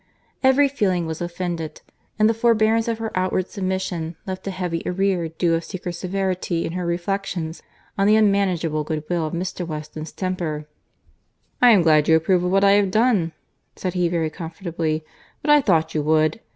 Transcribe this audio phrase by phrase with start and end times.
[0.41, 1.81] Every feeling was offended;
[2.17, 6.65] and the forbearance of her outward submission left a heavy arrear due of secret severity
[6.65, 7.61] in her reflections
[7.99, 9.63] on the unmanageable goodwill of Mr.
[9.63, 10.65] Weston's temper.
[11.61, 13.33] "I am glad you approve of what I have done,"
[13.75, 15.05] said he very comfortably.
[15.43, 16.39] "But I thought you would.